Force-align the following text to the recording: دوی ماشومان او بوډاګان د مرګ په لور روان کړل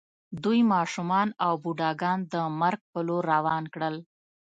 دوی 0.43 0.59
ماشومان 0.73 1.27
او 1.45 1.53
بوډاګان 1.63 2.19
د 2.33 2.35
مرګ 2.61 2.81
په 2.91 2.99
لور 3.07 3.23
روان 3.33 3.63
کړل 3.73 3.95